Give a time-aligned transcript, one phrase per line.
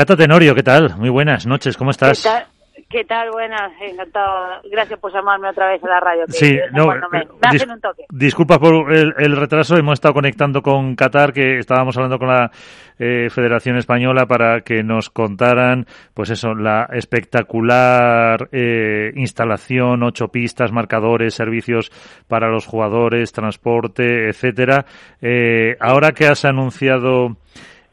[0.00, 0.96] Cata Tenorio, ¿qué tal?
[0.96, 2.22] Muy buenas noches, ¿cómo estás?
[2.22, 2.46] ¿Qué tal?
[2.88, 3.30] ¿Qué tal?
[3.32, 4.62] Buenas, encantado.
[4.72, 6.24] Gracias por llamarme otra vez a la radio.
[6.28, 8.06] sí, no, me, hacen un toque.
[8.08, 12.50] Disculpa por el, retraso, hemos estado conectando con Qatar, que estábamos hablando con la
[12.98, 15.84] eh, Federación Española para que nos contaran,
[16.14, 21.92] pues eso, la espectacular eh, instalación, ocho pistas, marcadores, servicios
[22.26, 24.86] para los jugadores, transporte, etcétera.
[25.20, 27.36] Eh, ahora que has anunciado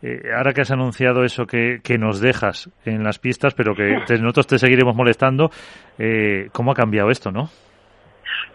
[0.02, 3.98] eh, ahora que has anunciado eso que, que, nos dejas en las pistas, pero que
[4.20, 5.50] nosotros te seguiremos molestando,
[5.98, 7.50] eh, ¿cómo ha cambiado esto, no?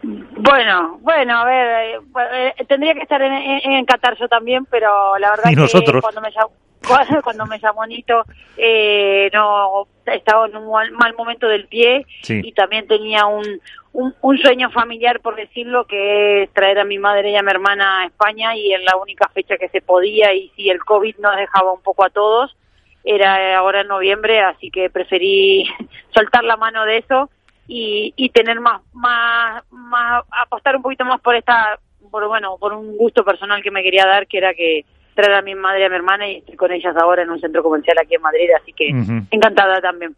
[0.03, 5.31] Bueno, bueno, a ver, eh, tendría que estar en, en, Qatar yo también, pero la
[5.31, 6.31] verdad que cuando me
[7.23, 8.25] cuando me llamó Nito,
[8.57, 13.61] eh, no estaba en un mal, momento del pie y también tenía un,
[13.93, 18.01] un, sueño familiar, por decirlo, que es traer a mi madre y a mi hermana
[18.01, 21.37] a España y en la única fecha que se podía y si el COVID nos
[21.37, 22.57] dejaba un poco a todos,
[23.05, 25.65] era ahora en noviembre, así que preferí
[26.15, 27.31] soltar la mano de eso
[27.67, 31.79] y, y tener más, más, más, apostar un poquito más por esta,
[32.11, 35.43] por bueno, por un gusto personal que me quería dar, que era que traer a
[35.43, 37.97] mi madre y a mi hermana y estoy con ellas ahora en un centro comercial
[38.01, 38.89] aquí en Madrid, así que
[39.31, 40.15] encantada también.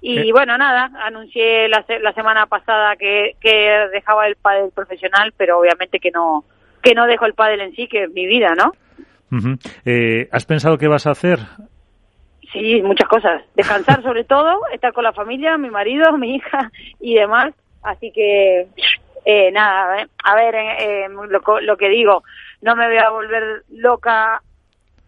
[0.00, 0.32] Y eh.
[0.32, 5.98] bueno, nada, anuncié la, la semana pasada que, que dejaba el pádel profesional, pero obviamente
[5.98, 6.44] que no
[6.82, 8.72] que no dejo el pádel en sí, que es mi vida, ¿no?
[9.84, 11.38] eh, ¿Has pensado qué vas a hacer?
[12.52, 13.42] Sí, muchas cosas.
[13.54, 17.52] Descansar sobre todo, estar con la familia, mi marido, mi hija y demás.
[17.82, 18.68] Así que
[19.24, 22.22] eh, nada, eh, a ver, eh, eh, lo, lo, que digo,
[22.60, 24.42] no me voy a volver loca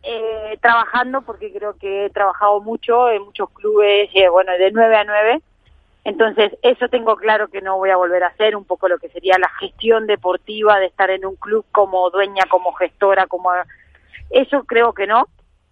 [0.03, 5.05] eh, trabajando porque creo que he trabajado mucho en muchos clubes, bueno, de 9 a
[5.05, 5.43] 9.
[6.05, 9.11] Entonces, eso tengo claro que no voy a volver a hacer, un poco lo que
[9.11, 13.51] sería la gestión deportiva de estar en un club como dueña, como gestora, como...
[14.31, 15.27] Eso creo que no,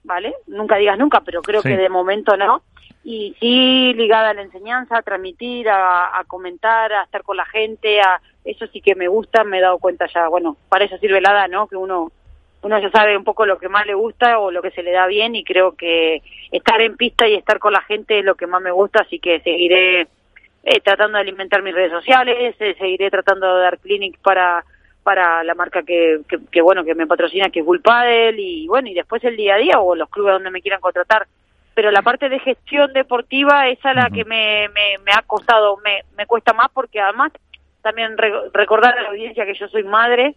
[0.05, 0.35] ¿vale?
[0.47, 2.63] Nunca digas nunca, pero creo que de momento no
[3.05, 8.03] y sí ligada a la enseñanza, a transmitir, a, comentar, a estar con la gente,
[8.03, 11.21] a eso sí que me gusta, me he dado cuenta ya, bueno, para eso sirve
[11.21, 11.69] la ¿no?
[11.69, 12.13] Que uno
[12.61, 14.91] uno ya sabe un poco lo que más le gusta o lo que se le
[14.91, 18.35] da bien y creo que estar en pista y estar con la gente es lo
[18.35, 20.09] que más me gusta, así que seguiré
[20.65, 24.65] eh, tratando de alimentar mis redes sociales, eh, seguiré tratando de dar clinic para
[25.09, 26.21] para la marca que,
[26.53, 29.55] que, bueno que me patrocina que es Bull Paddle y bueno y después el día
[29.55, 31.27] a día o los clubes donde me quieran contratar.
[31.73, 36.03] Pero la parte de gestión deportiva esa es la que me, me, ha costado, me,
[36.15, 37.33] me cuesta más porque además
[37.81, 38.19] también
[38.53, 40.35] recordar a la audiencia que yo soy madre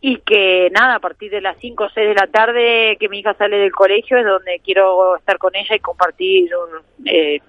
[0.00, 3.18] y que nada, a partir de las 5 o 6 de la tarde que mi
[3.18, 6.50] hija sale del colegio es donde quiero estar con ella y compartir
[7.04, 7.40] eh,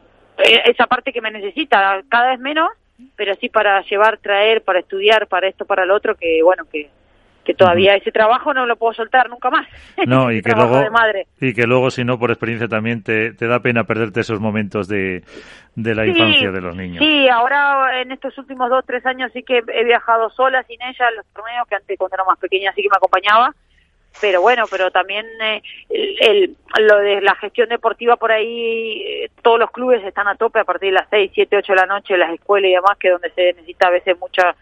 [0.65, 2.69] esa parte que me necesita, cada vez menos,
[3.15, 6.89] pero sí para llevar, traer, para estudiar, para esto, para lo otro, que bueno, que
[7.47, 9.65] que todavía ese trabajo no lo puedo soltar nunca más.
[10.05, 10.83] No, y que luego,
[11.39, 14.89] y que luego, si no, por experiencia también te, te da pena perderte esos momentos
[14.89, 15.23] de,
[15.73, 17.01] de la infancia de los niños.
[17.01, 21.07] Sí, ahora en estos últimos dos, tres años sí que he viajado sola, sin ella,
[21.07, 23.55] a los torneos, que antes cuando era más pequeña sí que me acompañaba,
[24.21, 29.59] pero bueno, pero también eh, el, lo de la gestión deportiva por ahí, eh, todos
[29.59, 32.17] los clubes están a tope a partir de las seis, siete, ocho de la noche,
[32.17, 34.55] las escuelas y demás, que donde se necesita a veces mucha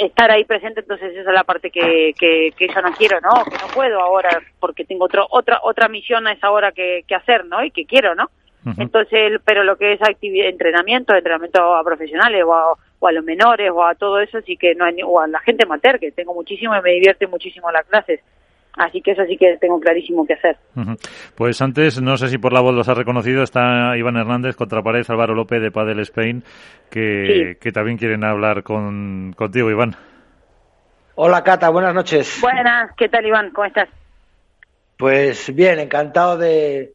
[0.00, 3.44] estar ahí presente, entonces esa es la parte que, que, que yo no quiero, ¿no?
[3.44, 7.14] Que no puedo ahora porque tengo otro, otra otra misión a esa hora que, que
[7.16, 7.64] hacer, ¿no?
[7.64, 8.30] Y que quiero, ¿no?
[8.78, 13.24] Entonces, pero lo que es actividad, entrenamiento, entrenamiento a profesionales o a, o a los
[13.24, 16.10] menores o a todo eso, sí que no hay, o a la gente mater, que
[16.10, 18.20] tengo muchísimo y me divierte muchísimo las clases.
[18.76, 20.56] Así que eso sí que tengo clarísimo que hacer.
[21.36, 24.82] Pues antes, no sé si por la voz los ha reconocido, está Iván Hernández contra
[24.82, 26.42] pared, Álvaro López de Padel Spain,
[26.90, 29.94] que, que también quieren hablar con, contigo, Iván.
[31.14, 32.38] Hola, Cata, buenas noches.
[32.40, 33.50] Buenas, ¿qué tal, Iván?
[33.50, 33.88] ¿Cómo estás?
[34.96, 36.92] Pues bien, encantado de,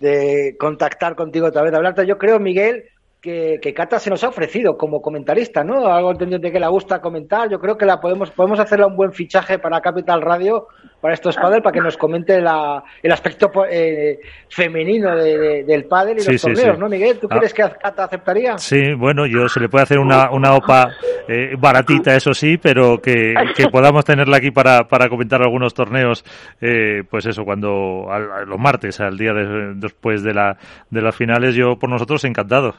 [0.00, 2.06] de contactar contigo otra vez, de hablarte.
[2.06, 2.84] Yo creo, Miguel,
[3.20, 5.86] que, que, Cata se nos ha ofrecido como comentarista, ¿no?
[5.86, 7.48] Algo entendiente que le gusta comentar.
[7.50, 10.68] Yo creo que la podemos, podemos hacerle un buen fichaje para Capital Radio,
[11.06, 14.18] para estos padres, para que nos comente la, el aspecto eh,
[14.48, 17.20] femenino del pádel y los torneos, ¿no, Miguel?
[17.20, 18.58] ¿Tú crees que Cata aceptaría?
[18.58, 20.88] Sí, bueno, yo se le puede hacer una, una OPA
[21.28, 26.24] eh, baratita, eso sí, pero que, que, podamos tenerla aquí para, para comentar algunos torneos,
[26.60, 28.08] eh, pues eso, cuando
[28.44, 29.32] los martes, al día
[29.76, 30.56] después de, la,
[30.90, 32.74] de las finales, yo por nosotros encantado.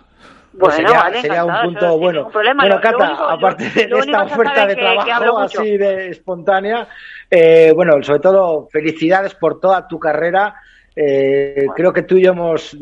[0.60, 2.30] Pues sería, un punto bueno.
[2.32, 6.88] Bueno, Cata, aparte de esta oferta de trabajo así de espontánea,
[7.30, 10.56] eh, bueno, sobre todo felicidades por toda tu carrera.
[10.96, 12.76] Eh, creo que tú y yo hemos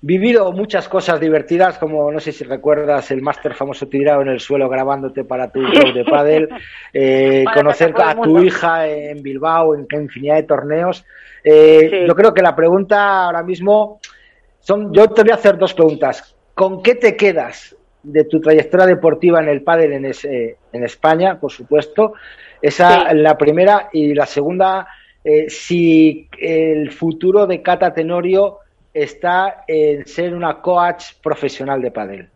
[0.00, 4.40] vivido muchas cosas divertidas, como no sé si recuerdas el máster famoso tirado en el
[4.40, 6.48] suelo grabándote para tu show de pádel,
[6.92, 11.04] eh, conocer a tu hija en Bilbao, en, infinidad de torneos.
[11.42, 13.98] Eh, yo creo que la pregunta ahora mismo
[14.60, 16.35] son, yo te voy a hacer dos preguntas.
[16.56, 21.52] ¿Con qué te quedas de tu trayectoria deportiva en el pádel en, en España, por
[21.52, 22.14] supuesto?
[22.62, 24.88] Esa es la primera y la segunda,
[25.22, 28.60] eh, si el futuro de Cata Tenorio
[28.94, 32.30] está en ser una coach profesional de pádel.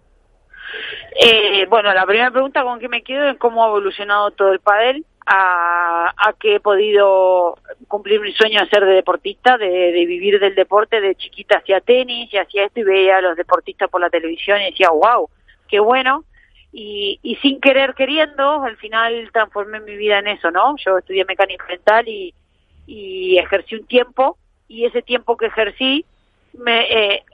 [1.19, 4.61] Eh, bueno, la primera pregunta con que me quedo es cómo ha evolucionado todo el
[4.61, 7.59] pádel, a, a, que he podido
[7.89, 12.33] cumplir mi sueño de ser de deportista, de, vivir del deporte, de chiquita hacía tenis
[12.33, 15.29] y hacía esto y veía a los deportistas por la televisión y decía, wow,
[15.69, 16.25] qué bueno.
[16.73, 20.77] Y, y sin querer queriendo, al final transformé mi vida en eso, ¿no?
[20.77, 22.33] Yo estudié mecánica mental y,
[22.87, 24.39] y ejercí un tiempo
[24.69, 26.05] y ese tiempo que ejercí
[26.53, 27.25] me, eh,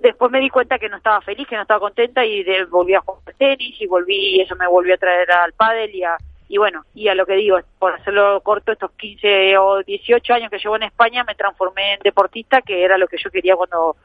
[0.00, 3.00] después me di cuenta que no estaba feliz, que no estaba contenta y volví a
[3.00, 6.16] jugar tenis y volví y eso me volvió a traer al pádel y a,
[6.48, 10.50] y bueno, y a lo que digo, por hacerlo corto, estos 15 o 18 años
[10.50, 13.96] que llevo en España me transformé en deportista, que era lo que yo quería cuando,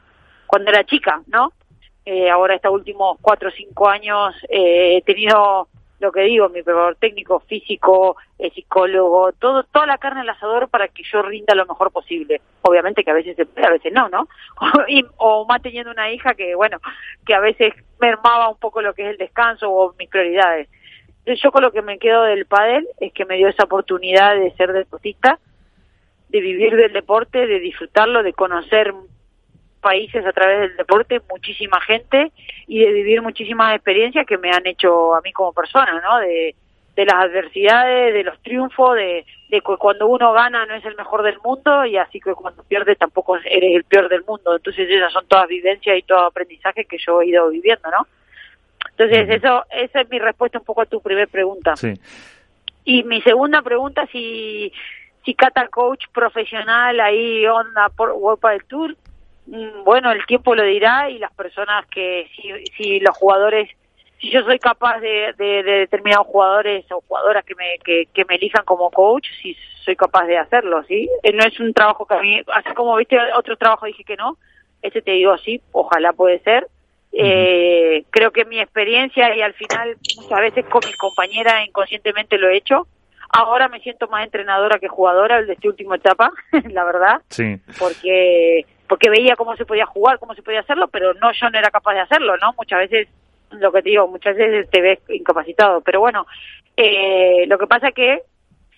[0.46, 1.52] cuando era chica, ¿no?
[2.04, 5.68] Eh, ahora estos últimos 4 o 5 años eh, he tenido
[6.00, 10.70] lo que digo, mi preparador técnico, físico, eh, psicólogo, todo, toda la carne al asador
[10.70, 12.40] para que yo rinda lo mejor posible.
[12.62, 14.26] Obviamente que a veces se a veces no, ¿no?
[15.18, 16.78] o más teniendo una hija que, bueno,
[17.26, 20.68] que a veces mermaba un poco lo que es el descanso o mis prioridades.
[21.26, 24.50] Yo con lo que me quedo del pádel es que me dio esa oportunidad de
[24.52, 25.38] ser deportista,
[26.28, 28.94] de vivir del deporte, de disfrutarlo, de conocer
[29.80, 32.32] países a través del deporte, muchísima gente
[32.66, 36.18] y de vivir muchísimas experiencias que me han hecho a mí como persona, ¿no?
[36.20, 36.54] De,
[36.96, 41.38] las adversidades, de los triunfos, de, que cuando uno gana no es el mejor del
[41.42, 44.54] mundo y así que cuando pierdes tampoco eres el peor del mundo.
[44.54, 48.06] Entonces esas son todas vivencias y todo aprendizaje que yo he ido viviendo, ¿no?
[49.00, 51.76] Entonces eso esa es mi respuesta un poco a tu primera pregunta.
[51.76, 51.94] Sí.
[52.84, 54.72] Y mi segunda pregunta si
[55.24, 58.96] si Cata Coach profesional ahí onda por World del Tour,
[59.50, 63.68] Mm, bueno, el tiempo lo dirá y las personas que, si, si los jugadores,
[64.20, 68.36] si yo soy capaz de, de, determinados jugadores o jugadoras que me, que, que, me
[68.36, 71.10] elijan como coach, si soy capaz de hacerlo, ¿sí?
[71.24, 74.16] Eh, no es un trabajo que a mí, así como viste otro trabajo dije que
[74.16, 74.36] no,
[74.82, 76.68] este te digo sí, ojalá puede ser.
[77.12, 82.48] Eh, creo que mi experiencia y al final muchas veces con mis compañeras inconscientemente lo
[82.48, 82.86] he hecho.
[83.32, 86.32] Ahora me siento más entrenadora que jugadora de esta última etapa,
[86.70, 87.22] la verdad.
[87.28, 87.58] Sí.
[87.78, 91.56] Porque porque veía cómo se podía jugar, cómo se podía hacerlo, pero no, yo no
[91.56, 92.52] era capaz de hacerlo, ¿no?
[92.58, 93.06] Muchas veces,
[93.52, 96.26] lo que te digo, muchas veces te ves incapacitado, pero bueno,
[96.76, 98.22] eh, lo que pasa que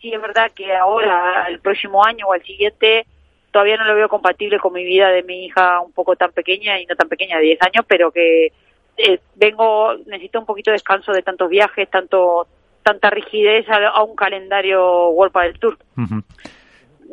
[0.03, 3.07] sí es verdad que ahora, el próximo año o el siguiente,
[3.53, 6.81] todavía no lo veo compatible con mi vida de mi hija un poco tan pequeña
[6.81, 8.53] y no tan pequeña, de 10 años, pero que
[8.97, 12.49] eh, vengo, necesito un poquito de descanso de tantos viajes, tanto
[12.83, 15.79] tanta rigidez a, un calendario World del Tour.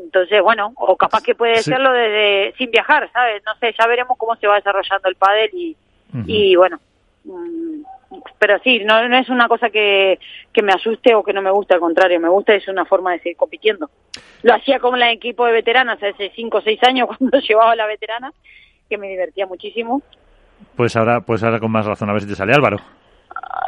[0.03, 3.44] Entonces, bueno, o capaz que puede serlo desde sin viajar, ¿sabes?
[3.45, 5.77] No sé, ya veremos cómo se va desarrollando el pádel y,
[6.25, 6.80] y bueno,
[7.25, 7.81] mm,
[8.38, 10.19] pero sí, no, no es una cosa que,
[10.51, 13.11] que me asuste o que no me guste, al contrario, me gusta, es una forma
[13.11, 13.89] de seguir compitiendo.
[14.44, 17.85] Lo hacía con el equipo de veteranas hace cinco o seis años cuando llevaba la
[17.85, 18.31] veterana,
[18.89, 20.01] que me divertía muchísimo.
[20.75, 22.77] Pues ahora, pues ahora con más razón, a ver si te sale Álvaro.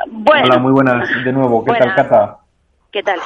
[0.07, 0.45] bueno.
[0.45, 2.37] Hola, muy buenas de nuevo, ¿qué tal, Cata?
[2.91, 3.19] ¿Qué tal?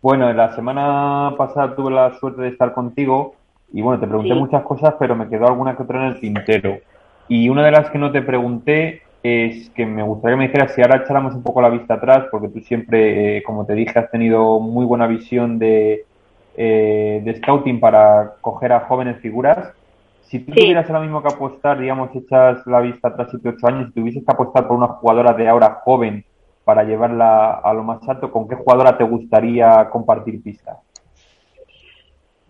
[0.00, 3.36] Bueno, la semana pasada tuve la suerte de estar contigo
[3.72, 6.78] y bueno, te pregunté muchas cosas, pero me quedó alguna que otra en el tintero.
[7.26, 10.74] Y una de las que no te pregunté es que me gustaría que me dijeras
[10.74, 13.98] si ahora echáramos un poco la vista atrás, porque tú siempre, eh, como te dije,
[13.98, 16.04] has tenido muy buena visión de,
[16.58, 19.72] eh, de scouting para coger a jóvenes figuras.
[20.24, 23.86] Si tú tuvieras ahora mismo que apostar, digamos, echas la vista atrás 7 8 años,
[23.88, 26.22] si tuvieses que apostar por una jugadora de ahora joven
[26.64, 30.80] para llevarla a lo más alto, ¿con qué jugadora te gustaría compartir pista?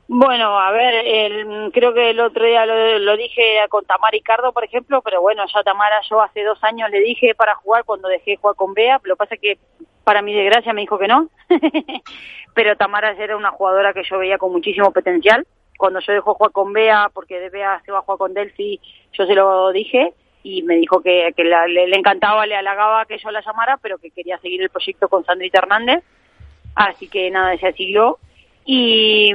[0.07, 4.65] Bueno, a ver, el, creo que el otro día lo, dije con Tamara Ricardo, por
[4.65, 8.33] ejemplo, pero bueno, ya Tamara yo hace dos años le dije para jugar cuando dejé
[8.33, 9.59] de jugar con Bea, lo que pasa que
[10.05, 11.31] para mi desgracia me dijo que no,
[12.55, 15.47] pero Tamara era una jugadora que yo veía con muchísimo potencial.
[15.77, 18.81] Cuando yo dejó jugar con Bea, porque de Bea se va a jugar con Delphi,
[19.13, 20.13] yo se lo dije,
[20.45, 24.11] y me dijo que, que le, encantaba, le halagaba que yo la llamara, pero que
[24.11, 26.05] quería seguir el proyecto con Sandrita Hernández.
[26.75, 28.19] Así que nada, se siguió.
[28.67, 29.31] Y,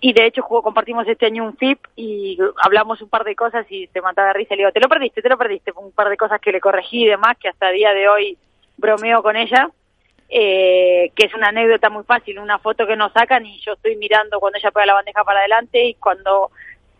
[0.00, 3.64] y de hecho jugó, compartimos este año un FIP y hablamos un par de cosas
[3.70, 4.54] y se mataba de risa.
[4.54, 5.72] Le digo, te lo perdiste, te lo perdiste.
[5.76, 8.38] Un par de cosas que le corregí y demás, que hasta el día de hoy
[8.76, 9.70] bromeo con ella.
[10.34, 13.96] Eh, que es una anécdota muy fácil, una foto que nos sacan y yo estoy
[13.96, 16.50] mirando cuando ella pega la bandeja para adelante y cuando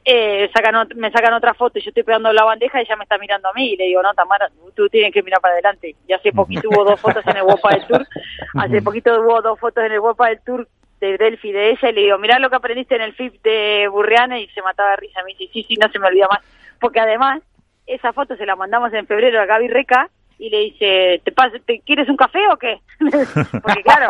[0.04, 3.04] eh, sacan, me sacan otra foto y yo estoy pegando la bandeja y ella me
[3.04, 5.94] está mirando a mí y le digo, no, Tamara, tú, tienes que mirar para adelante.
[6.06, 8.06] Y hace poquito hubo dos fotos en el Wopa del Tour,
[8.58, 10.68] hace poquito hubo dos fotos en el Wopa del Tour
[11.06, 13.88] de Delphi de ella y le digo, mirá lo que aprendiste en el FIP de
[13.88, 15.20] Burriana y se mataba de risa.
[15.24, 16.40] Me dice, sí, sí, no se me olvida más.
[16.80, 17.42] Porque además,
[17.86, 21.80] esa foto se la mandamos en febrero a Gaby Reca y le dice, ¿te, ¿te
[21.80, 22.80] quieres un café o qué?
[23.62, 24.08] Porque claro,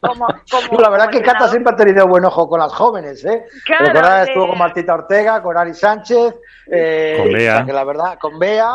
[0.00, 0.26] como...
[0.50, 3.44] como la verdad que Cata siempre ha tenido buen ojo con las jóvenes, ¿eh?
[3.64, 6.34] Claro, estuvo con Martita Ortega, con Ari Sánchez,
[6.70, 7.64] eh, con Bea.
[7.64, 8.72] Que la verdad, con Bea.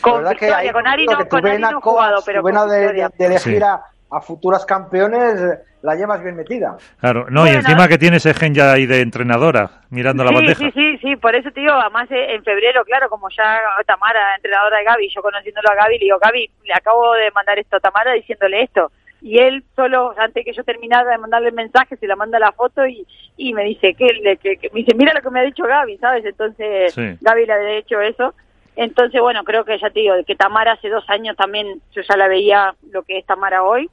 [0.00, 3.62] Con, Victoria, con Ari no, con Ari no jugado, pero con de, de, de, elegir
[3.62, 3.84] a,
[4.14, 6.76] a futuras campeones la llevas bien metida.
[6.98, 10.58] Claro, no, y encima que tienes ese gen ya ahí de entrenadora, mirando la bandeja.
[10.58, 14.78] Sí, sí, sí, por eso digo, además eh, en febrero, claro, como ya Tamara, entrenadora
[14.78, 17.80] de Gaby, yo conociéndolo a Gaby, le digo, Gaby, le acabo de mandar esto a
[17.80, 18.92] Tamara diciéndole esto.
[19.20, 22.52] Y él solo, antes que yo terminara de mandarle el mensaje, se la manda la
[22.52, 23.06] foto y,
[23.36, 26.24] y me dice que, que, me dice, mira lo que me ha dicho Gaby, ¿sabes?
[26.24, 28.34] Entonces, Gaby le ha hecho eso.
[28.76, 32.16] Entonces, bueno, creo que ya te digo, que Tamara hace dos años también, yo ya
[32.16, 33.90] la veía lo que es Tamara hoy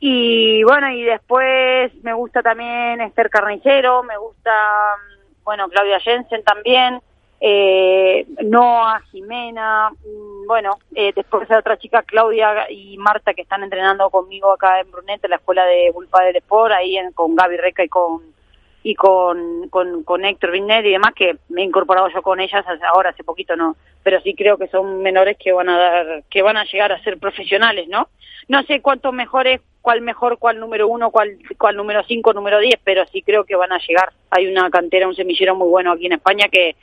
[0.00, 4.52] y bueno, y después me gusta también Esther Carnicero, me gusta,
[4.96, 7.00] mm, bueno, Claudia Jensen también,
[7.40, 13.62] eh, Noah, Jimena, mm, bueno, eh, después hay otra chica, Claudia y Marta, que están
[13.62, 17.56] entrenando conmigo acá en Brunete, la escuela de Bulpa del Sport, ahí en, con Gaby
[17.56, 18.38] Reca y con
[18.82, 22.64] y con, con, con Héctor Vinet y demás, que me he incorporado yo con ellas
[22.92, 26.42] ahora, hace poquito no, pero sí creo que son menores que van a dar, que
[26.42, 28.08] van a llegar a ser profesionales, ¿no?
[28.46, 32.78] No sé cuántos mejores, cuál mejor, cuál número uno, cuál, cuál número cinco, número diez,
[32.84, 34.12] pero sí creo que van a llegar.
[34.30, 36.76] Hay una cantera, un semillero muy bueno aquí en España que,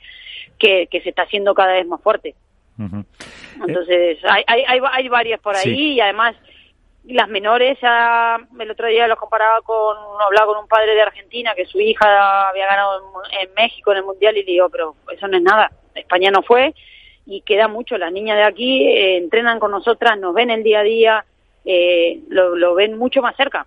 [0.58, 2.34] que, que se está haciendo cada vez más fuerte.
[3.66, 6.36] Entonces, hay, hay, hay, hay varias por ahí y además
[7.08, 11.54] las menores, ya el otro día los comparaba con, hablaba con un padre de Argentina
[11.54, 13.00] que su hija había ganado
[13.40, 16.42] en, México en el Mundial y le digo, pero eso no es nada, España no
[16.42, 16.74] fue
[17.24, 20.80] y queda mucho, las niñas de aquí eh, entrenan con nosotras, nos ven el día
[20.80, 21.24] a día,
[21.66, 23.66] eh, lo, lo ven mucho más cerca.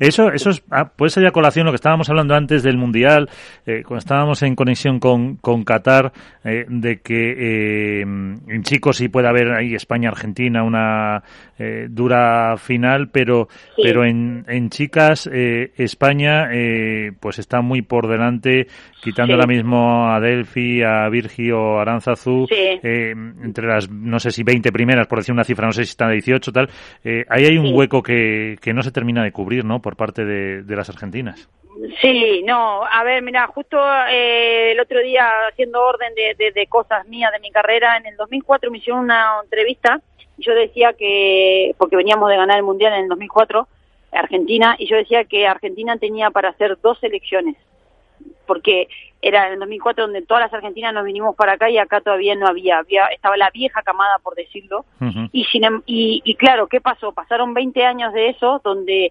[0.00, 3.28] Eso, eso es, ah, puede ser ya colación lo que estábamos hablando antes del Mundial,
[3.66, 6.12] eh, cuando estábamos en conexión con, con Qatar,
[6.44, 11.22] eh, de que eh, en chicos sí puede haber ahí España-Argentina una
[11.90, 13.46] dura final, pero,
[13.80, 16.48] pero en, en chicas España
[17.20, 18.66] pues está muy por delante,
[19.00, 22.48] quitando ahora mismo a Delphi, a Virgio, Aranzazú,
[22.82, 26.08] entre las, no sé si 20 primeras, por decir una cifra, no sé si están
[26.08, 26.68] a 18 tal,
[27.28, 29.82] ahí hay un hueco que, que no se termina de cubrir cubrir, ¿no?
[29.82, 31.48] Por parte de, las argentinas.
[32.00, 33.76] Sí, no, a ver, mira, justo
[34.08, 38.70] eh, el otro día haciendo orden de, cosas mías de mi carrera, en el 2004
[38.70, 40.00] me hicieron una entrevista
[40.38, 43.66] y yo decía que, porque veníamos de ganar el Mundial en el 2004,
[44.12, 47.56] Argentina, y yo decía que Argentina tenía para hacer dos selecciones,
[48.46, 48.86] porque
[49.22, 52.36] era en el 2004 donde todas las argentinas nos vinimos para acá y acá todavía
[52.36, 54.84] no había, había estaba la vieja camada, por decirlo,
[55.32, 57.12] y, sin, y, y claro, ¿qué pasó?
[57.12, 59.10] Pasaron 20 años de eso, donde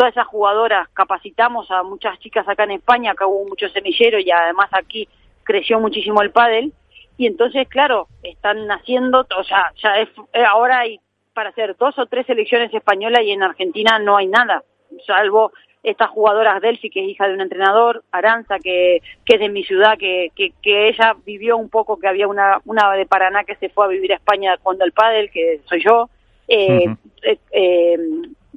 [0.00, 4.30] todas esas jugadoras capacitamos a muchas chicas acá en España, acá hubo mucho semillero y
[4.30, 5.06] además aquí
[5.42, 6.72] creció muchísimo el pádel.
[7.18, 11.00] Y entonces claro, están naciendo, o sea, ya es, eh, ahora hay
[11.34, 14.64] para hacer dos o tres selecciones españolas y en Argentina no hay nada,
[15.06, 15.52] salvo
[15.82, 19.64] estas jugadoras Delphi, que es hija de un entrenador, Aranza, que, que es de mi
[19.64, 23.56] ciudad, que, que, que, ella vivió un poco, que había una, una de Paraná que
[23.56, 26.08] se fue a vivir a España cuando el pádel, que soy yo,
[26.48, 26.86] eh,
[27.22, 27.98] eh, eh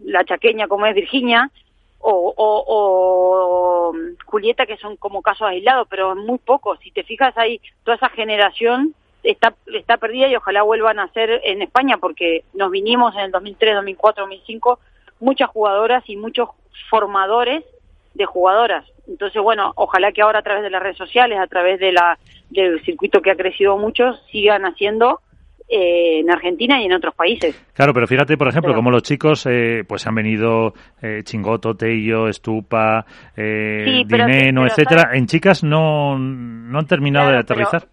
[0.04, 1.50] la chaqueña como es Virginia,
[2.06, 3.94] o, o,
[4.26, 6.80] Julieta, que son como casos aislados, pero muy pocos.
[6.80, 8.94] Si te fijas ahí, toda esa generación
[9.24, 13.32] está, está perdida y ojalá vuelvan a ser en España, porque nos vinimos en el
[13.32, 14.80] 2003, 2004, 2005,
[15.22, 16.50] muchas jugadoras y muchos
[16.90, 17.64] formadores
[18.14, 18.86] de jugadoras.
[19.08, 22.18] Entonces, bueno, ojalá que ahora a través de las redes sociales, a través de la,
[22.50, 25.22] del circuito que ha crecido mucho, sigan haciendo
[25.68, 27.56] eh, en Argentina y en otros países.
[27.74, 32.28] Claro, pero fíjate, por ejemplo, como los chicos eh, pues han venido eh, Chingoto, Tello,
[32.28, 33.06] Estupa,
[33.36, 35.12] eh, Dineno, etcétera.
[35.14, 37.88] En chicas no, no han terminado de aterrizar.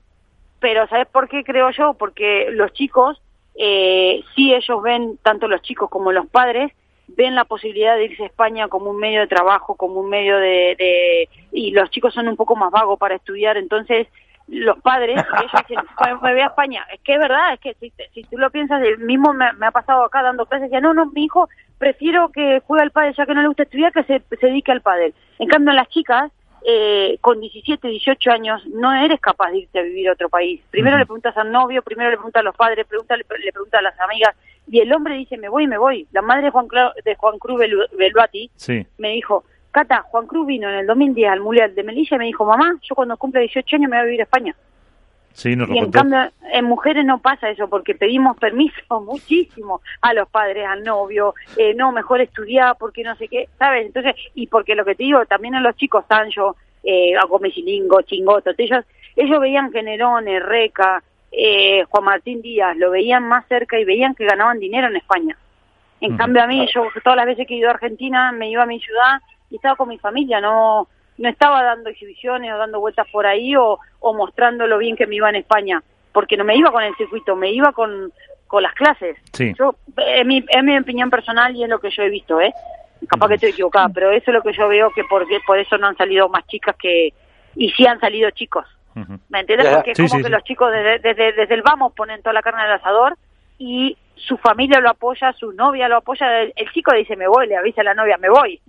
[0.61, 1.95] Pero, ¿sabes por qué creo yo?
[1.95, 3.21] Porque los chicos,
[3.59, 6.73] eh, sí ellos ven, tanto los chicos como los padres,
[7.17, 10.37] ven la posibilidad de irse a España como un medio de trabajo, como un medio
[10.37, 14.07] de, de y los chicos son un poco más vagos para estudiar, entonces
[14.51, 15.85] los padres, ellos dicen,
[16.23, 16.87] me voy a España.
[16.93, 19.71] Es que es verdad, es que si, si tú lo piensas, el mismo me, ha
[19.71, 23.27] pasado acá dando clases, decía, no, no, mi hijo, prefiero que juegue al padre ya
[23.27, 25.15] que no le gusta estudiar, que se, se dedique al padre.
[25.39, 26.31] En cambio, las chicas,
[26.67, 30.61] eh, con 17, 18 años, no eres capaz de irte a vivir a otro país.
[30.71, 33.83] Primero le preguntas al novio, primero le preguntas a los padres, pregunta, le, preguntas a
[33.83, 34.37] las amigas,
[34.69, 36.07] y el hombre dice, me voy, me voy.
[36.13, 36.69] La madre de Juan,
[37.05, 37.61] de Juan Cruz
[37.97, 38.51] Beluati
[38.99, 42.25] me dijo, Cata, Juan Cruz vino en el 2010 al Mundial de Melilla y me
[42.27, 44.55] dijo, mamá, yo cuando cumple 18 años me voy a vivir a España.
[45.33, 49.81] Sí, nos lo y en cambio, en mujeres no pasa eso, porque pedimos permiso muchísimo
[50.01, 53.87] a los padres, al novio, eh, no, mejor estudiar, porque no sé qué, ¿sabes?
[53.87, 58.51] Entonces, y porque lo que te digo, también en los chicos, Sancho, eh, Agomesilingo, Chingoto,
[58.59, 58.85] ellos,
[59.15, 64.15] ellos veían que Nerone, Reca, eh, Juan Martín Díaz, lo veían más cerca y veían
[64.15, 65.37] que ganaban dinero en España.
[66.01, 68.63] En cambio a mí, yo todas las veces que he ido a Argentina, me iba
[68.63, 69.21] a mi ciudad
[69.51, 70.89] y estaba con mi familia, no
[71.19, 75.07] no estaba dando exhibiciones o dando vueltas por ahí o, o mostrando lo bien que
[75.07, 78.11] me iba en España, porque no me iba con el circuito, me iba con,
[78.47, 79.19] con las clases.
[79.35, 79.53] Sí.
[79.59, 82.55] Yo, es mi, es mi opinión personal y es lo que yo he visto, ¿eh?
[83.07, 85.77] Capaz que estoy equivocada, pero eso es lo que yo veo que por, por eso
[85.77, 87.13] no han salido más chicas que...
[87.55, 88.65] Y sí han salido chicos.
[89.29, 89.69] ¿Me entiendes?
[89.75, 90.33] Porque es sí, como sí, que sí.
[90.33, 93.17] los chicos desde, desde, desde el vamos ponen toda la carne al asador
[93.59, 96.41] y su familia lo apoya, su novia lo apoya.
[96.41, 98.61] El, el chico dice, me voy, le avisa a la novia, me voy.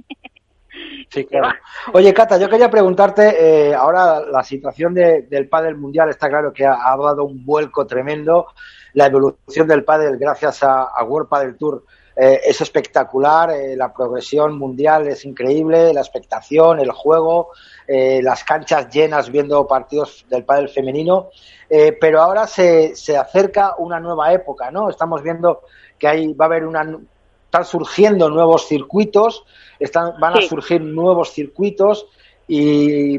[1.10, 1.50] Sí, claro.
[1.94, 6.54] Oye, Cata, yo quería preguntarte, eh, ahora la situación de- del pádel mundial está claro
[6.54, 8.48] que ha, ha dado un vuelco tremendo.
[8.94, 11.86] La evolución del pádel gracias a, a World Padel Tour
[12.16, 17.52] eh, es espectacular, eh, la progresión mundial es increíble, la expectación, el juego,
[17.88, 21.30] eh, las canchas llenas viendo partidos del pádel femenino,
[21.70, 24.90] eh, pero ahora se, se acerca una nueva época, ¿no?
[24.90, 25.62] Estamos viendo
[25.98, 27.00] que hay, va a haber una,
[27.52, 29.44] están surgiendo nuevos circuitos,
[29.78, 32.08] están, van a surgir nuevos circuitos
[32.48, 33.16] y,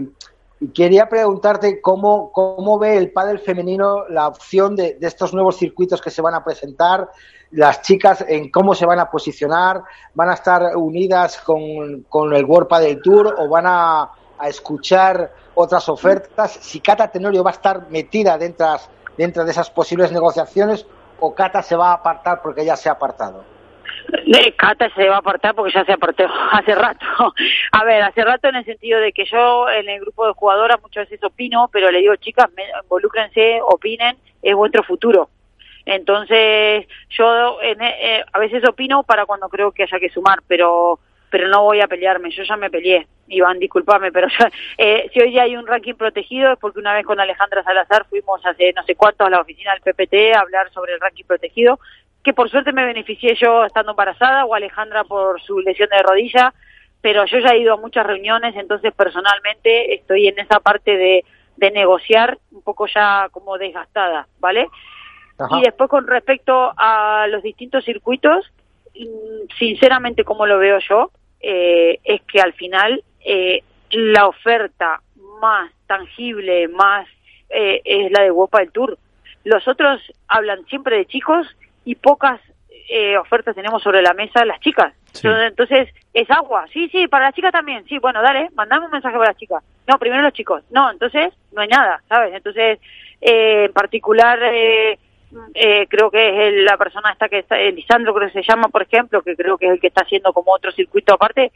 [0.58, 5.58] y quería preguntarte cómo, cómo ve el pádel femenino la opción de, de estos nuevos
[5.58, 7.10] circuitos que se van a presentar,
[7.50, 9.82] las chicas en cómo se van a posicionar,
[10.14, 15.30] van a estar unidas con, con el World Padel Tour o van a, a escuchar
[15.54, 18.76] otras ofertas, si Cata Tenorio va a estar metida dentro,
[19.14, 20.86] dentro de esas posibles negociaciones
[21.20, 23.52] o Cata se va a apartar porque ya se ha apartado.
[24.12, 27.06] Eh, Cata se va a apartar porque ya se apartó hace rato.
[27.72, 30.80] A ver, hace rato en el sentido de que yo en el grupo de jugadoras
[30.82, 32.46] muchas veces opino, pero le digo, chicas,
[32.82, 35.30] involúcrense, opinen, es vuestro futuro.
[35.86, 40.98] Entonces, yo en- eh, a veces opino para cuando creo que haya que sumar, pero
[41.30, 43.06] pero no voy a pelearme, yo ya me peleé.
[43.28, 44.44] Iván, disculpame, pero yo,
[44.76, 48.44] eh, si hoy hay un ranking protegido es porque una vez con Alejandra Salazar fuimos
[48.44, 51.80] hace no sé cuánto a la oficina del PPT a hablar sobre el ranking protegido,
[52.22, 56.54] que por suerte me beneficié yo estando embarazada o Alejandra por su lesión de rodilla,
[57.00, 61.24] pero yo ya he ido a muchas reuniones, entonces personalmente estoy en esa parte de,
[61.56, 64.68] de negociar un poco ya como desgastada, ¿vale?
[65.38, 65.58] Ajá.
[65.58, 68.52] Y después con respecto a los distintos circuitos,
[69.58, 75.00] sinceramente como lo veo yo, eh, es que al final eh, la oferta
[75.40, 77.08] más tangible, más
[77.50, 78.98] eh, es la de Wopa del Tour.
[79.44, 81.46] Los otros hablan siempre de chicos
[81.84, 82.40] y pocas
[82.88, 84.92] eh, ofertas tenemos sobre la mesa las chicas.
[85.12, 85.26] Sí.
[85.28, 86.66] Entonces, entonces, es agua.
[86.72, 87.84] Sí, sí, para la chica también.
[87.86, 89.60] Sí, bueno, dale, mandame un mensaje para la chica.
[89.86, 90.62] No, primero los chicos.
[90.70, 92.34] No, entonces no hay nada, ¿sabes?
[92.34, 92.78] Entonces,
[93.20, 94.98] eh, en particular, eh,
[95.54, 98.68] eh, creo que es el- la persona esta que está, Lisandro creo que se llama,
[98.68, 101.52] por ejemplo, que creo que es el que está haciendo como otro circuito aparte.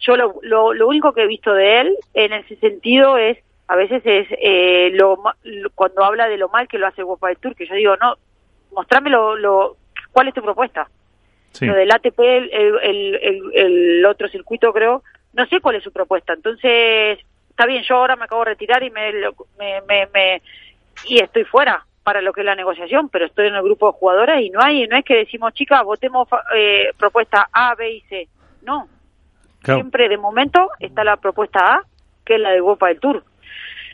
[0.00, 3.76] Yo lo, lo, lo único que he visto de él en ese sentido es, a
[3.76, 5.22] veces es eh, lo-
[5.74, 8.16] cuando habla de lo mal que lo hace Guapa del Tour, que yo digo, no,
[8.74, 9.76] mostrame lo, lo,
[10.12, 10.88] cuál es tu propuesta.
[11.52, 11.66] Sí.
[11.66, 15.92] Lo del ATP, el, el, el, el otro circuito creo, no sé cuál es su
[15.92, 16.32] propuesta.
[16.32, 17.18] Entonces,
[17.50, 19.12] está bien, yo ahora me acabo de retirar y me,
[19.58, 20.42] me, me, me-
[21.06, 23.98] y estoy fuera para lo que es la negociación, pero estoy en el grupo de
[23.98, 28.00] jugadoras y no hay, no es que decimos, chicas, votemos eh, propuesta A, B y
[28.02, 28.28] C.
[28.62, 28.88] No,
[29.62, 29.80] Claro.
[29.80, 31.82] siempre de momento está la propuesta A,
[32.24, 33.24] que es la de Copa del Tour.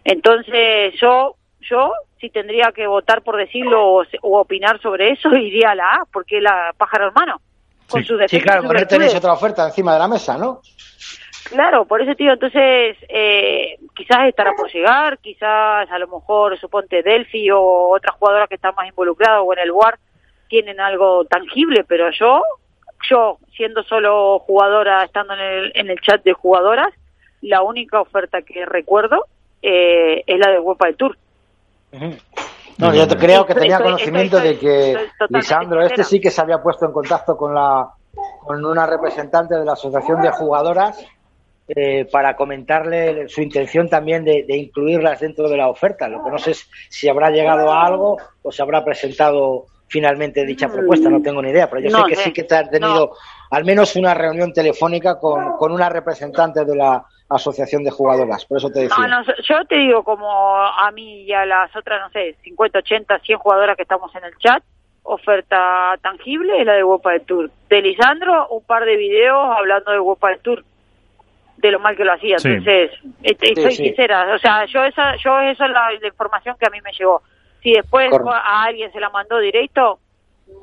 [0.04, 1.36] Entonces yo,
[1.68, 6.04] yo si tendría que votar por decirlo o, opinar sobre eso, iría a la A,
[6.12, 7.40] porque es la pájaro hermano.
[7.88, 8.08] Con Sí.
[8.08, 10.60] sus Sí, claro, él tenéis otra oferta encima de la mesa, ¿no?
[11.50, 17.02] Claro, por eso, tío, entonces eh, quizás estará por llegar, quizás a lo mejor, suponte,
[17.02, 19.98] Delphi o otras jugadoras que están más involucradas o en el WAR
[20.48, 22.42] tienen algo tangible, pero yo,
[23.08, 26.92] yo siendo solo jugadora, estando en el, en el chat de jugadoras,
[27.40, 29.26] la única oferta que recuerdo
[29.62, 31.18] eh, es la de Huepa del Tour.
[32.78, 36.40] No, yo creo que tenía estoy- conocimiento estoy- de que Lisandro este sí que se
[36.40, 37.88] había puesto en contacto con la
[38.44, 40.98] con una representante de la asociación de jugadoras
[41.68, 46.08] eh, para comentarle su intención también de, de incluirlas dentro de la oferta.
[46.08, 50.44] Lo que no sé es si habrá llegado a algo o se habrá presentado finalmente
[50.44, 51.90] dicha propuesta, no tengo ni idea, pero yo.
[51.90, 53.12] No sé que sí que te has tenido
[53.50, 58.58] al menos una reunión telefónica con, con una representante de la asociación de jugadoras, por
[58.58, 59.06] eso te decía.
[59.06, 62.78] No, no, yo te digo como a mí y a las otras, no sé, 50,
[62.80, 64.62] 80, 100 jugadoras que estamos en el chat,
[65.04, 67.50] oferta tangible es la de Wopa del Tour.
[67.68, 70.64] De Lisandro, un par de videos hablando de Wopa del Tour.
[71.56, 72.36] de lo mal que lo hacía.
[72.42, 72.90] Entonces,
[73.22, 76.80] este, soy sincera, o sea, yo esa, yo esa es la, información que a mí
[76.82, 77.22] me llegó.
[77.62, 79.98] Si después a alguien se la mandó directo,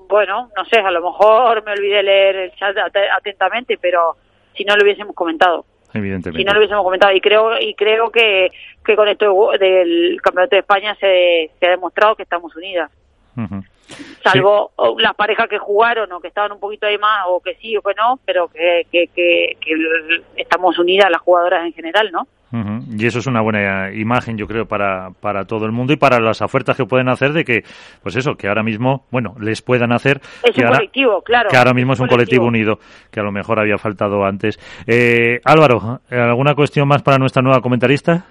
[0.08, 4.16] bueno, no sé, a lo mejor me olvidé leer el chat atentamente, pero
[4.56, 5.66] si no lo hubiésemos comentado.
[5.94, 6.40] Evidentemente.
[6.40, 7.14] Si no lo hubiésemos comentado.
[7.14, 8.52] Y creo y creo que,
[8.86, 12.92] que con esto del Campeonato de España se, se ha demostrado que estamos unidas.
[14.24, 17.78] Salvo las parejas que jugaron o que estaban un poquito ahí más, o que sí
[17.78, 19.74] o que no, pero que, que, que, que
[20.36, 22.28] estamos unidas las jugadoras en general, ¿no?
[22.52, 26.20] Y eso es una buena imagen, yo creo, para, para todo el mundo y para
[26.20, 27.64] las ofertas que pueden hacer de que,
[28.02, 30.22] pues eso, que ahora mismo, bueno, les puedan hacer.
[30.44, 31.50] Es que un ahora, colectivo, claro.
[31.50, 32.46] Que ahora mismo es un colectivo.
[32.46, 32.80] unido,
[33.12, 34.60] que a lo mejor había faltado antes.
[34.86, 38.26] Eh, Álvaro, ¿alguna cuestión más para nuestra nueva comentarista?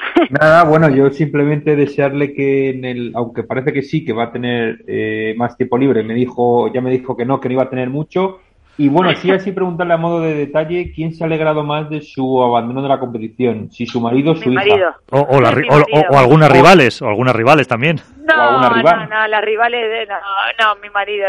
[0.30, 4.32] Nada, bueno, yo simplemente desearle que en el, aunque parece que sí, que va a
[4.32, 7.64] tener eh, más tiempo libre, me dijo, ya me dijo que no, que no iba
[7.64, 8.40] a tener mucho,
[8.80, 12.00] y bueno, sí, así preguntarle a modo de detalle quién se ha alegrado más de
[12.00, 14.96] su abandono de la competición, si su marido o su hija.
[15.10, 18.00] O, o, algunas rivales, o algunas rivales también.
[18.24, 20.16] No, no, no, las rivales, no,
[20.64, 21.26] no, mi marido.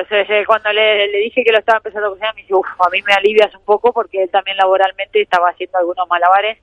[0.47, 3.13] cuando le, le, dije que lo estaba empezando a cocinar, me dijo, a mí me
[3.15, 6.57] alivias un poco porque él también laboralmente estaba haciendo algunos malabares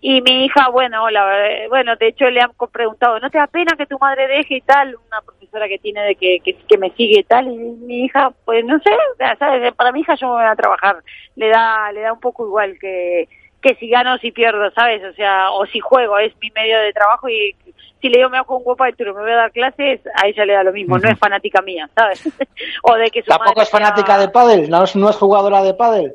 [0.00, 1.26] y mi hija, bueno, la,
[1.68, 4.60] bueno, de hecho le han preguntado, ¿no te da pena que tu madre deje y
[4.60, 4.94] tal?
[5.08, 8.64] Una profesora que tiene de que, que, me sigue y tal, y mi hija, pues
[8.64, 8.90] no sé,
[9.38, 9.72] ¿sabes?
[9.74, 10.98] para mi hija yo me voy a trabajar,
[11.34, 13.28] le da, le da un poco igual que,
[13.62, 15.02] que si gano o si pierdo, ¿sabes?
[15.02, 17.56] O sea, o si juego, es mi medio de trabajo y
[18.00, 20.26] si le digo me hago un guapa de turo, me voy a dar clases, a
[20.28, 22.22] ella le da lo mismo, no es fanática mía, ¿sabes?
[22.82, 24.68] o de que su ¿Tampoco es fanática de pádel?
[24.68, 26.14] ¿No es, ¿No es jugadora de pádel?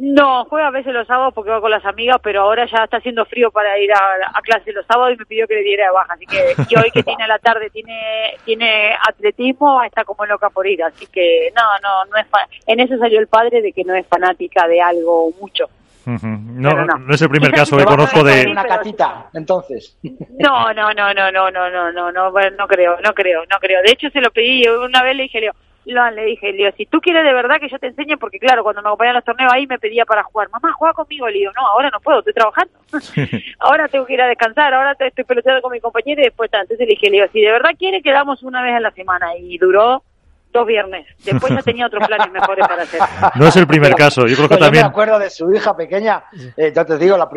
[0.00, 2.96] No, juega a veces los sábados porque va con las amigas, pero ahora ya está
[2.96, 5.90] haciendo frío para ir a, clase los sábados y me pidió que le diera de
[5.90, 6.14] baja.
[6.14, 10.48] Así que y hoy que tiene a la tarde tiene tiene atletismo, está como loca
[10.48, 10.82] por ir.
[10.82, 12.26] Así que no, no, no es
[12.66, 15.66] en eso salió el padre de que no es fanática de algo mucho.
[16.06, 19.98] no, no, es el primer caso que conozco de una catita, entonces.
[20.02, 23.82] No, no, no, no, no, no, no, no, no, no creo, no creo, no creo.
[23.82, 25.52] De hecho se lo pedí una vez le dije, Leo,
[25.90, 28.38] lo, le dije, le digo, si tú quieres de verdad que yo te enseñe, porque
[28.38, 31.28] claro, cuando me acompañaban a los torneos ahí me pedía para jugar, mamá, juega conmigo,
[31.28, 32.72] le digo, no, ahora no puedo, estoy trabajando,
[33.58, 36.78] ahora tengo que ir a descansar, ahora estoy peloteando con mi compañero y después, entonces
[36.78, 39.58] le dije, le digo, si de verdad quiere, quedamos una vez a la semana, y
[39.58, 40.02] duró
[40.52, 41.06] dos viernes.
[41.24, 43.00] Después ya tenía otros planes mejores para hacer.
[43.36, 44.82] No es el primer caso, yo creo que también.
[44.82, 46.24] Yo me acuerdo de su hija pequeña,
[46.56, 47.28] eh, yo te digo, la,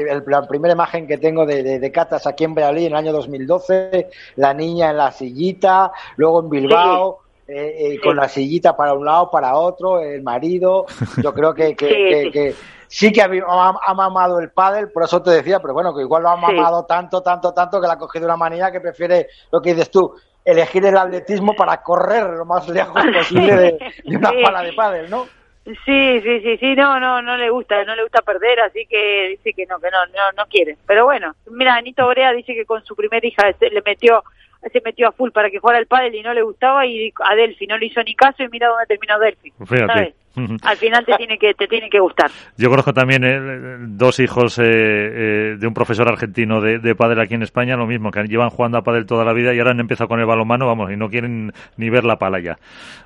[0.48, 4.54] primera imagen que tengo de, de, Catas aquí en Valladolid en el año 2012, la
[4.54, 7.23] niña en la sillita, luego en Bilbao.
[7.46, 10.86] Eh, eh, con la sillita para un lado, para otro, el marido.
[11.22, 12.56] Yo creo que, que,
[12.88, 16.30] sí, que, ha, mamado el pádel, por eso te decía, pero bueno, que igual lo
[16.30, 19.72] ha mamado tanto, tanto, tanto que le ha cogido una manía que prefiere lo que
[19.72, 23.78] dices tú, elegir el atletismo para correr lo más lejos posible de,
[24.16, 25.26] una pala de pádel, ¿no?
[25.66, 29.30] Sí, sí, sí, sí, no, no, no le gusta, no le gusta perder, así que
[29.30, 30.78] dice que no, que no, no, no quiere.
[30.86, 34.24] Pero bueno, mira, Anito Brea dice que con su primera hija le metió
[34.72, 37.36] se metió a full para que fuera el pádel y no le gustaba y a
[37.36, 39.52] Delphi no le hizo ni caso y mira dónde terminó Delphi.
[39.66, 40.14] Fíjate.
[40.36, 42.32] Al final te tiene que te tiene que gustar.
[42.58, 47.20] Yo conozco también eh, dos hijos eh, eh, de un profesor argentino de, de pádel
[47.22, 49.72] aquí en España, lo mismo, que llevan jugando a pádel toda la vida y ahora
[49.72, 52.58] han empezado con el balonmano, vamos, y no quieren ni ver la pala ya.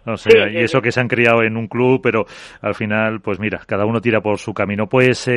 [0.05, 2.25] O sea, y eso que se han criado en un club, pero
[2.61, 4.87] al final, pues mira, cada uno tira por su camino.
[4.87, 5.29] Pues,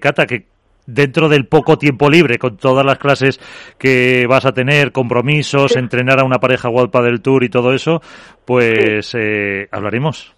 [0.00, 0.55] Cata, que
[0.86, 3.40] dentro del poco tiempo libre, con todas las clases
[3.78, 8.00] que vas a tener, compromisos, entrenar a una pareja World del Tour y todo eso,
[8.44, 10.34] pues eh, hablaremos.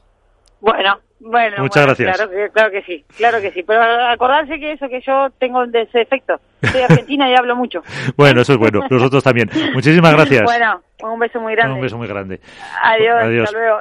[0.61, 2.17] Bueno, bueno, muchas gracias.
[2.17, 3.63] Claro que, claro que sí, claro que sí.
[3.65, 6.41] Pero acordarse que eso, que yo tengo ese efecto.
[6.63, 7.83] Soy argentina y hablo mucho.
[8.17, 8.81] bueno, eso es bueno.
[8.89, 9.49] Nosotros también.
[9.75, 10.43] Muchísimas gracias.
[10.45, 11.75] Bueno, un beso muy grande.
[11.75, 12.41] Un beso muy grande.
[12.83, 13.17] Adiós.
[13.23, 13.45] Adiós.
[13.45, 13.81] Hasta luego.